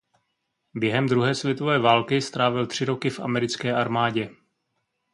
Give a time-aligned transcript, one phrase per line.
[0.75, 4.29] Během druhé světové války strávil tři roky v americké armádě.